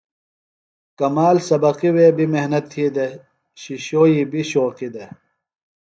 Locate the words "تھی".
2.71-2.85